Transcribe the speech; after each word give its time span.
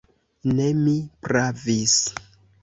Ne, 0.59 0.65
mi 0.77 0.93
pravis! 1.27 1.95